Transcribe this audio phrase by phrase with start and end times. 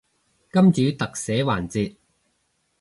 [0.51, 1.97] 金主特寫環節